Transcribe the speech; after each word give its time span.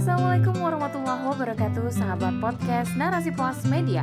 Assalamualaikum 0.00 0.64
warahmatullahi 0.64 1.28
wabarakatuh 1.28 1.92
Sahabat 1.92 2.40
podcast 2.40 2.96
Narasi 2.96 3.36
Pos 3.36 3.68
Media. 3.68 4.00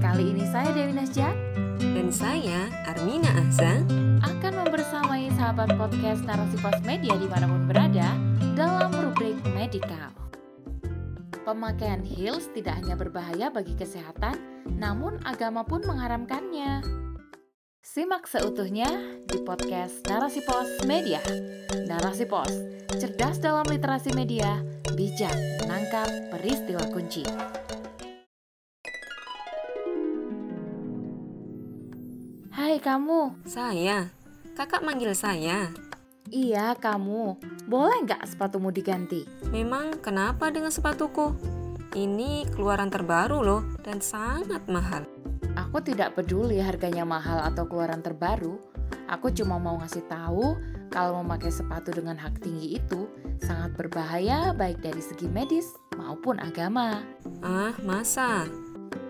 Kali 0.00 0.32
ini 0.32 0.40
saya 0.48 0.72
Dewi 0.72 0.96
Nasjak 0.96 1.36
Dan 1.76 2.08
saya 2.08 2.72
Armina 2.88 3.28
Ahsa. 3.28 3.84
Akan 4.24 4.56
membersamai 4.56 5.28
sahabat 5.36 5.76
podcast 5.76 6.24
Narasi 6.24 6.56
Pos 6.64 6.80
Media 6.88 7.12
di 7.20 7.28
mana 7.28 7.44
pun 7.44 7.60
berada 7.68 8.16
Dalam 8.56 8.88
rubrik 8.96 9.36
Medikal 9.52 10.16
Pemakaian 11.44 12.00
heels 12.00 12.48
tidak 12.56 12.80
hanya 12.80 12.96
berbahaya 12.96 13.52
bagi 13.52 13.76
kesehatan 13.76 14.40
Namun 14.64 15.20
agama 15.28 15.60
pun 15.60 15.84
mengharamkannya 15.84 17.03
Simak 17.84 18.24
seutuhnya 18.24 18.88
di 19.28 19.44
podcast 19.44 20.08
Narasi 20.08 20.40
Pos 20.40 20.88
Media 20.88 21.20
Narasi 21.84 22.24
Pos, 22.24 22.48
cerdas 22.88 23.36
dalam 23.36 23.68
literasi 23.68 24.08
media 24.16 24.64
bijak 24.96 25.36
menangkap 25.60 26.08
peristiwa 26.32 26.80
kunci. 26.88 27.28
Hai 32.56 32.80
kamu. 32.80 33.44
Saya. 33.44 34.08
Kakak 34.56 34.80
manggil 34.80 35.12
saya. 35.12 35.68
Iya 36.32 36.80
kamu. 36.80 37.36
Boleh 37.68 38.00
nggak 38.08 38.24
sepatumu 38.24 38.72
diganti? 38.72 39.28
Memang 39.52 40.00
kenapa 40.00 40.48
dengan 40.48 40.72
sepatuku? 40.72 41.36
Ini 41.92 42.48
keluaran 42.48 42.88
terbaru 42.88 43.44
loh 43.44 43.60
dan 43.84 44.00
sangat 44.00 44.64
mahal. 44.72 45.04
Aku 45.74 45.82
tidak 45.82 46.14
peduli 46.14 46.62
harganya 46.62 47.02
mahal 47.02 47.42
atau 47.50 47.66
keluaran 47.66 47.98
terbaru. 47.98 48.62
Aku 49.10 49.34
cuma 49.34 49.58
mau 49.58 49.74
ngasih 49.82 50.06
tahu 50.06 50.54
kalau 50.86 51.18
memakai 51.18 51.50
sepatu 51.50 51.90
dengan 51.90 52.14
hak 52.14 52.38
tinggi 52.38 52.78
itu 52.78 53.10
sangat 53.42 53.74
berbahaya 53.74 54.54
baik 54.54 54.78
dari 54.78 55.02
segi 55.02 55.26
medis 55.26 55.74
maupun 55.98 56.38
agama. 56.38 57.02
Ah, 57.42 57.74
masa? 57.82 58.46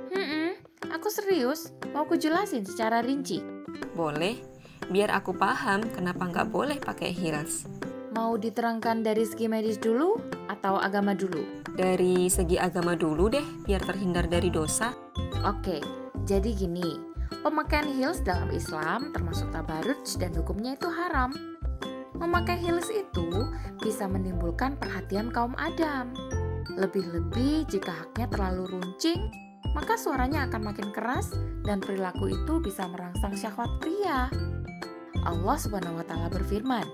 Hmm, 0.09 0.57
aku 0.89 1.13
serius. 1.13 1.69
Mau 1.93 2.09
aku 2.09 2.17
jelasin 2.17 2.65
secara 2.65 3.05
rinci. 3.05 3.45
Boleh, 3.93 4.41
biar 4.89 5.13
aku 5.13 5.37
paham 5.37 5.85
kenapa 5.93 6.33
nggak 6.33 6.49
boleh 6.49 6.81
pakai 6.81 7.13
heels. 7.13 7.69
Mau 8.17 8.41
diterangkan 8.41 9.05
dari 9.05 9.29
segi 9.29 9.53
medis 9.53 9.77
dulu 9.77 10.17
atau 10.49 10.81
agama 10.81 11.13
dulu? 11.13 11.45
Dari 11.77 12.33
segi 12.33 12.57
agama 12.57 12.97
dulu 12.97 13.29
deh, 13.29 13.45
biar 13.69 13.85
terhindar 13.85 14.33
dari 14.33 14.49
dosa. 14.49 14.97
Oke, 15.45 16.04
jadi 16.23 16.55
gini. 16.55 17.15
Pemakaian 17.43 17.91
heels 17.91 18.23
dalam 18.23 18.49
Islam 18.55 19.11
termasuk 19.11 19.51
tabaruj 19.51 20.17
dan 20.17 20.33
hukumnya 20.39 20.79
itu 20.79 20.87
haram. 20.87 21.35
Memakai 22.15 22.57
heels 22.57 22.89
itu 22.95 23.51
bisa 23.83 24.07
menimbulkan 24.07 24.79
perhatian 24.79 25.35
kaum 25.35 25.53
Adam. 25.59 26.15
Lebih-lebih 26.79 27.67
jika 27.69 27.93
haknya 27.93 28.31
terlalu 28.31 28.71
runcing, 28.79 29.29
maka 29.75 29.99
suaranya 29.99 30.47
akan 30.47 30.73
makin 30.73 30.89
keras 30.95 31.35
dan 31.67 31.83
perilaku 31.83 32.31
itu 32.31 32.63
bisa 32.63 32.87
merangsang 32.87 33.35
syahwat 33.35 33.69
pria. 33.83 34.31
Allah 35.27 35.57
Subhanahu 35.59 36.01
wa 36.01 36.07
taala 36.07 36.31
berfirman, 36.31 36.87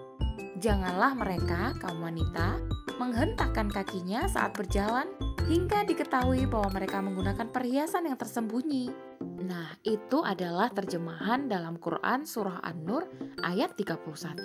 "Janganlah 0.59 1.13
mereka 1.15 1.77
kaum 1.79 2.01
wanita 2.01 2.59
menghentakkan 2.97 3.69
kakinya 3.69 4.25
saat 4.27 4.57
berjalan 4.57 5.07
hingga 5.47 5.85
diketahui 5.85 6.49
bahwa 6.49 6.81
mereka 6.81 7.03
menggunakan 7.05 7.53
perhiasan 7.53 8.09
yang 8.09 8.17
tersembunyi." 8.17 9.10
Nah, 9.41 9.73
itu 9.89 10.21
adalah 10.21 10.69
terjemahan 10.69 11.49
dalam 11.49 11.81
Quran 11.81 12.29
Surah 12.29 12.61
An-Nur 12.61 13.09
ayat 13.41 13.73
31. 13.73 14.37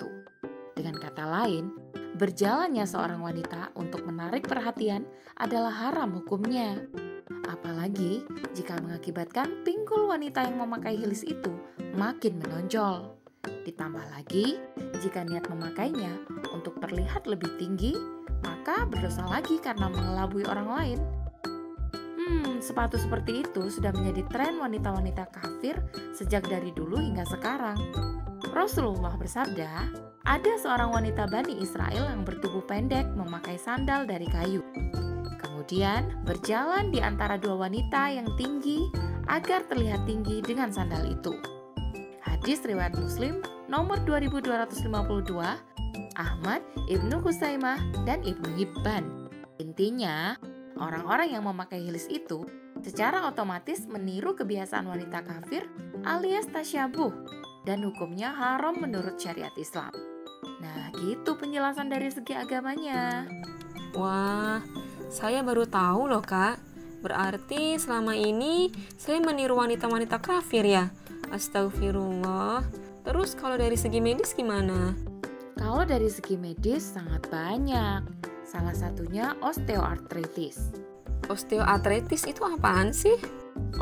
Dengan 0.72 0.96
kata 0.96 1.24
lain, 1.28 1.68
berjalannya 2.16 2.88
seorang 2.88 3.20
wanita 3.20 3.76
untuk 3.76 4.08
menarik 4.08 4.48
perhatian 4.48 5.04
adalah 5.36 5.72
haram 5.72 6.16
hukumnya. 6.16 6.80
Apalagi 7.44 8.24
jika 8.56 8.80
mengakibatkan 8.80 9.60
pinggul 9.68 10.08
wanita 10.08 10.48
yang 10.48 10.64
memakai 10.64 10.96
heels 10.96 11.28
itu 11.28 11.52
makin 11.92 12.40
menonjol. 12.40 13.20
Ditambah 13.68 14.04
lagi, 14.16 14.56
jika 15.04 15.28
niat 15.28 15.44
memakainya 15.52 16.24
untuk 16.56 16.80
terlihat 16.80 17.28
lebih 17.28 17.52
tinggi, 17.60 17.92
maka 18.40 18.88
berdosa 18.88 19.28
lagi 19.28 19.60
karena 19.60 19.92
mengelabui 19.92 20.48
orang 20.48 20.68
lain 20.72 21.00
Hmm, 22.26 22.58
sepatu 22.58 22.98
seperti 22.98 23.46
itu 23.46 23.70
sudah 23.70 23.94
menjadi 23.94 24.26
tren 24.26 24.58
wanita-wanita 24.58 25.30
kafir 25.30 25.78
sejak 26.10 26.42
dari 26.50 26.74
dulu 26.74 26.98
hingga 26.98 27.22
sekarang. 27.22 27.78
Rasulullah 28.50 29.14
bersabda, 29.14 29.70
ada 30.26 30.52
seorang 30.58 30.90
wanita 30.90 31.30
Bani 31.30 31.62
Israel 31.62 32.10
yang 32.10 32.26
bertubuh 32.26 32.66
pendek 32.66 33.06
memakai 33.14 33.54
sandal 33.54 34.10
dari 34.10 34.26
kayu. 34.26 34.58
Kemudian 35.38 36.26
berjalan 36.26 36.90
di 36.90 36.98
antara 36.98 37.38
dua 37.38 37.70
wanita 37.70 38.10
yang 38.10 38.26
tinggi 38.34 38.90
agar 39.30 39.62
terlihat 39.70 40.02
tinggi 40.02 40.42
dengan 40.42 40.74
sandal 40.74 41.06
itu. 41.06 41.30
Hadis 42.26 42.62
riwayat 42.66 42.98
Muslim 42.98 43.38
nomor 43.70 44.02
2252, 44.02 45.30
Ahmad, 46.18 46.62
Ibnu 46.90 47.22
Husaimah, 47.22 47.78
dan 48.02 48.22
Ibnu 48.26 48.50
Hibban. 48.58 49.30
Intinya, 49.62 50.34
Orang-orang 50.76 51.32
yang 51.32 51.48
memakai 51.48 51.80
heels 51.80 52.04
itu 52.12 52.44
secara 52.84 53.24
otomatis 53.24 53.88
meniru 53.88 54.36
kebiasaan 54.36 54.84
wanita 54.84 55.24
kafir 55.24 55.64
alias 56.04 56.44
tasyabuh 56.52 57.12
dan 57.64 57.80
hukumnya 57.82 58.30
haram 58.30 58.76
menurut 58.76 59.16
syariat 59.16 59.52
Islam. 59.56 59.90
Nah, 60.60 60.92
gitu 61.00 61.34
penjelasan 61.34 61.88
dari 61.88 62.12
segi 62.12 62.36
agamanya. 62.36 63.26
Wah, 63.96 64.60
saya 65.08 65.40
baru 65.40 65.64
tahu 65.64 66.12
loh, 66.12 66.22
Kak. 66.22 66.60
Berarti 67.00 67.80
selama 67.80 68.12
ini 68.12 68.68
saya 69.00 69.20
meniru 69.20 69.56
wanita-wanita 69.56 70.20
kafir 70.20 70.64
ya. 70.68 70.92
Astagfirullah. 71.32 72.62
Terus 73.02 73.32
kalau 73.38 73.56
dari 73.56 73.78
segi 73.78 74.02
medis 74.02 74.34
gimana? 74.36 74.94
Kalau 75.56 75.82
dari 75.88 76.10
segi 76.12 76.36
medis 76.36 76.94
sangat 76.94 77.26
banyak. 77.32 78.35
Salah 78.46 78.78
satunya 78.78 79.34
osteoartritis. 79.42 80.70
Osteoartritis 81.26 82.30
itu 82.30 82.46
apaan 82.46 82.94
sih? 82.94 83.18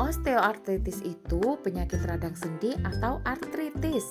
Osteoartritis 0.01 1.05
itu 1.05 1.61
penyakit 1.61 2.01
radang 2.01 2.33
sendi 2.33 2.73
atau 2.81 3.21
artritis. 3.21 4.03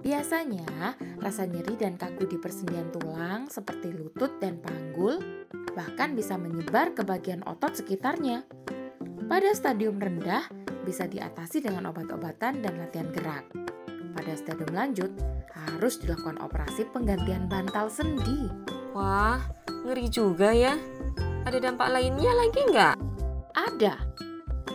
Biasanya, 0.00 0.96
rasa 1.20 1.44
nyeri 1.44 1.76
dan 1.76 1.98
kaku 1.98 2.24
di 2.24 2.38
persendian 2.38 2.88
tulang 2.94 3.50
seperti 3.50 3.92
lutut 3.92 4.38
dan 4.38 4.62
panggul 4.62 5.18
bahkan 5.74 6.14
bisa 6.14 6.38
menyebar 6.38 6.94
ke 6.94 7.02
bagian 7.02 7.42
otot 7.46 7.74
sekitarnya. 7.74 8.46
Pada 9.26 9.50
stadium 9.54 9.98
rendah, 9.98 10.46
bisa 10.82 11.06
diatasi 11.06 11.62
dengan 11.62 11.90
obat-obatan 11.90 12.62
dan 12.62 12.74
latihan 12.78 13.10
gerak. 13.12 13.44
Pada 14.16 14.32
stadium 14.34 14.72
lanjut, 14.74 15.12
harus 15.54 16.00
dilakukan 16.02 16.40
operasi 16.42 16.88
penggantian 16.90 17.46
bantal 17.46 17.86
sendi. 17.86 18.50
Wah, 18.90 19.38
Ngeri 19.84 20.06
juga 20.12 20.52
ya. 20.52 20.76
Ada 21.48 21.56
dampak 21.56 21.88
lainnya 21.88 22.32
lagi 22.36 22.60
nggak? 22.68 22.96
Ada. 23.56 23.94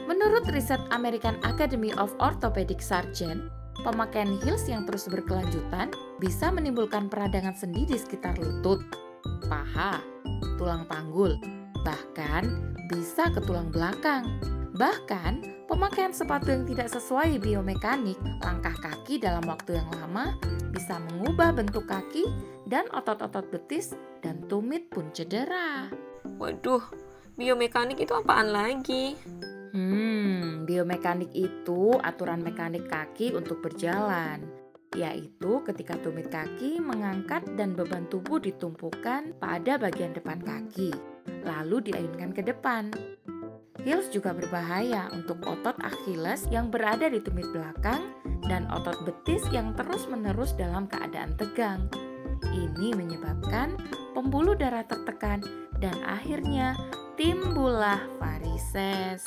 Menurut 0.05 0.45
riset 0.49 0.81
American 0.93 1.37
Academy 1.41 1.93
of 1.97 2.13
Orthopedic 2.21 2.81
Surgeon, 2.81 3.49
pemakaian 3.81 4.37
heels 4.41 4.65
yang 4.69 4.85
terus 4.85 5.09
berkelanjutan 5.09 5.93
bisa 6.17 6.49
menimbulkan 6.49 7.09
peradangan 7.09 7.53
sendi 7.57 7.85
di 7.85 7.97
sekitar 7.97 8.37
lutut, 8.37 8.81
paha, 9.49 10.01
tulang 10.57 10.85
panggul, 10.89 11.37
bahkan 11.85 12.73
bisa 12.89 13.29
ke 13.33 13.41
tulang 13.45 13.69
belakang. 13.73 14.25
Bahkan, 14.75 15.65
pemakaian 15.71 16.11
sepatu 16.11 16.51
yang 16.51 16.67
tidak 16.67 16.91
sesuai 16.91 17.39
biomekanik 17.39 18.19
langkah 18.43 18.75
kaki 18.75 19.23
dalam 19.23 19.47
waktu 19.47 19.79
yang 19.79 19.87
lama 20.03 20.35
bisa 20.75 20.99
mengubah 20.99 21.55
bentuk 21.55 21.87
kaki 21.87 22.27
dan 22.67 22.83
otot-otot 22.91 23.47
betis 23.55 23.95
dan 24.19 24.43
tumit 24.51 24.91
pun 24.91 25.07
cedera. 25.15 25.87
Waduh, 26.35 26.83
biomekanik 27.39 28.03
itu 28.03 28.11
apaan 28.19 28.51
lagi? 28.51 29.15
Hmm, 29.71 30.67
biomekanik 30.67 31.31
itu 31.31 31.95
aturan 32.03 32.43
mekanik 32.43 32.91
kaki 32.91 33.31
untuk 33.31 33.63
berjalan, 33.63 34.43
yaitu 34.91 35.63
ketika 35.63 35.95
tumit 36.03 36.27
kaki 36.27 36.83
mengangkat 36.83 37.47
dan 37.55 37.79
beban 37.79 38.11
tubuh 38.11 38.43
ditumpukan 38.43 39.31
pada 39.39 39.79
bagian 39.79 40.11
depan 40.11 40.43
kaki, 40.43 40.91
lalu 41.47 41.79
diayunkan 41.79 42.35
ke 42.35 42.43
depan. 42.43 42.91
Heels 43.85 44.09
juga 44.09 44.33
berbahaya 44.33 45.13
untuk 45.13 45.45
otot 45.45 45.77
Achilles 45.85 46.49
yang 46.49 46.73
berada 46.73 47.05
di 47.05 47.21
tumit 47.21 47.45
belakang 47.53 48.01
dan 48.49 48.65
otot 48.73 48.97
betis 49.05 49.45
yang 49.53 49.77
terus-menerus 49.77 50.57
dalam 50.57 50.89
keadaan 50.89 51.37
tegang. 51.37 51.85
Ini 52.49 52.97
menyebabkan 52.97 53.77
pembuluh 54.17 54.57
darah 54.57 54.81
tertekan 54.89 55.45
dan 55.77 55.93
akhirnya 56.01 56.73
timbullah 57.13 58.01
varises. 58.17 59.21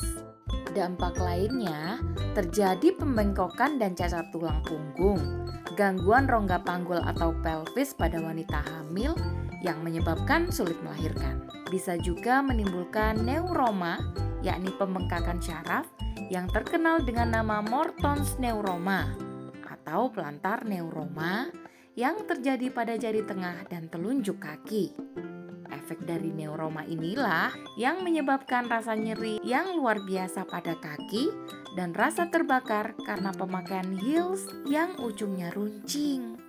Dampak 0.75 1.15
lainnya 1.15 2.03
terjadi 2.35 2.99
pembengkokan 2.99 3.79
dan 3.79 3.95
cacat 3.95 4.27
tulang 4.35 4.59
punggung, 4.67 5.23
gangguan 5.79 6.27
rongga 6.27 6.59
panggul 6.67 6.99
atau 6.99 7.31
pelvis 7.39 7.95
pada 7.95 8.19
wanita 8.19 8.59
hamil, 8.59 9.15
yang 9.63 9.79
menyebabkan 9.83 10.51
sulit 10.51 10.79
melahirkan. 10.83 11.45
Bisa 11.69 11.99
juga 11.99 12.41
menimbulkan 12.41 13.21
neuroma, 13.21 13.99
yakni 14.41 14.71
pembengkakan 14.75 15.37
syaraf 15.43 15.85
yang 16.31 16.47
terkenal 16.49 17.01
dengan 17.03 17.33
nama 17.33 17.59
Morton's 17.63 18.37
neuroma 18.37 19.29
atau 19.65 20.13
pelantar 20.13 20.65
neuroma 20.69 21.49
yang 21.97 22.21
terjadi 22.29 22.69
pada 22.69 22.93
jari 22.95 23.25
tengah 23.25 23.65
dan 23.67 23.89
telunjuk 23.89 24.37
kaki. 24.37 24.93
Efek 25.69 26.05
dari 26.05 26.29
neuroma 26.29 26.85
inilah 26.85 27.49
yang 27.77 28.05
menyebabkan 28.05 28.69
rasa 28.69 28.93
nyeri 28.93 29.41
yang 29.41 29.73
luar 29.77 30.01
biasa 30.05 30.45
pada 30.45 30.77
kaki 30.77 31.29
dan 31.73 31.93
rasa 31.93 32.29
terbakar 32.29 32.93
karena 33.05 33.33
pemakaian 33.33 33.89
heels 33.97 34.45
yang 34.69 34.93
ujungnya 35.01 35.49
runcing. 35.53 36.48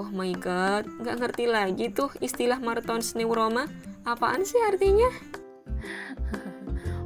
Oh 0.00 0.08
my 0.08 0.32
god, 0.40 0.88
nggak 1.04 1.16
ngerti 1.20 1.44
lagi 1.44 1.92
tuh 1.92 2.08
istilah 2.24 2.56
Martons 2.56 3.12
neuroma. 3.12 3.68
Apaan 4.08 4.40
sih 4.40 4.56
artinya? 4.64 5.12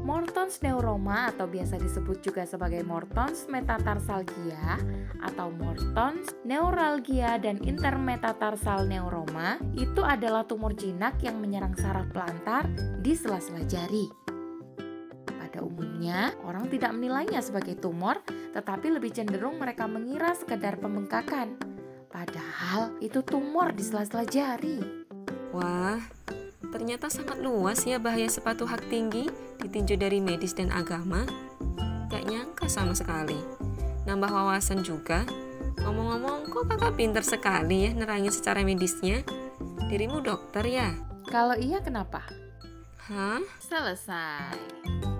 Morton's 0.07 0.63
neuroma 0.63 1.35
atau 1.35 1.51
biasa 1.51 1.83
disebut 1.83 2.23
juga 2.23 2.47
sebagai 2.47 2.87
Morton's 2.87 3.51
metatarsalgia 3.51 4.79
atau 5.19 5.51
Morton's 5.51 6.31
neuralgia 6.47 7.43
dan 7.43 7.59
intermetatarsal 7.59 8.87
neuroma 8.87 9.59
itu 9.75 10.07
adalah 10.07 10.47
tumor 10.47 10.79
jinak 10.79 11.19
yang 11.27 11.43
menyerang 11.43 11.75
saraf 11.75 12.07
pelantar 12.15 12.71
di 13.03 13.19
sela-sela 13.19 13.67
jari. 13.67 14.07
Pada 15.27 15.59
umumnya, 15.67 16.31
orang 16.47 16.71
tidak 16.71 16.95
menilainya 16.95 17.43
sebagai 17.43 17.75
tumor, 17.75 18.23
tetapi 18.55 18.95
lebih 18.95 19.11
cenderung 19.11 19.59
mereka 19.59 19.91
mengira 19.91 20.39
sekedar 20.39 20.79
pembengkakan. 20.79 21.66
Padahal 22.17 22.97
itu 23.05 23.21
tumor 23.21 23.77
di 23.77 23.85
sela-sela 23.85 24.25
jari. 24.25 24.81
Wah, 25.53 26.01
ternyata 26.73 27.13
sangat 27.13 27.45
luas 27.45 27.85
ya 27.85 28.01
bahaya 28.01 28.25
sepatu 28.25 28.65
hak 28.65 28.89
tinggi 28.89 29.29
ditinjau 29.61 30.01
dari 30.01 30.25
medis 30.25 30.57
dan 30.57 30.73
agama. 30.73 31.29
Gak 32.09 32.25
nyangka 32.25 32.73
sama 32.73 32.97
sekali. 32.97 33.37
Nambah 34.09 34.33
wawasan 34.33 34.81
juga. 34.81 35.29
Ngomong-ngomong, 35.85 36.49
kok 36.49 36.65
kakak 36.73 36.97
pinter 36.97 37.21
sekali 37.21 37.85
ya 37.85 37.91
nerangin 37.93 38.33
secara 38.33 38.65
medisnya? 38.65 39.21
Dirimu 39.93 40.25
dokter 40.25 40.65
ya? 40.65 40.97
Kalau 41.29 41.53
iya 41.53 41.85
kenapa? 41.85 42.25
Hah? 43.13 43.45
Selesai. 43.61 45.16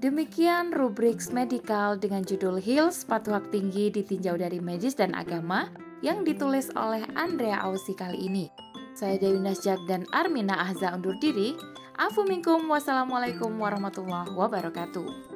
Demikian 0.00 0.72
rubrik 0.72 1.20
medikal 1.28 1.92
dengan 1.92 2.24
judul 2.24 2.56
Heels 2.56 3.04
Sepatu 3.04 3.36
Hak 3.36 3.52
Tinggi 3.52 3.92
ditinjau 3.92 4.32
dari 4.40 4.56
medis 4.56 4.96
dan 4.96 5.12
agama 5.12 5.68
yang 6.00 6.24
ditulis 6.24 6.72
oleh 6.72 7.04
Andrea 7.20 7.60
Ausi 7.60 7.92
kali 7.92 8.16
ini. 8.16 8.48
Saya 8.96 9.20
Dewi 9.20 9.36
Nasjak 9.44 9.76
dan 9.84 10.08
Armina 10.16 10.56
Ahza 10.56 10.96
undur 10.96 11.20
diri. 11.20 11.52
Afu 12.00 12.24
minkum 12.24 12.64
wassalamualaikum 12.72 13.52
warahmatullahi 13.60 14.32
wabarakatuh. 14.32 15.29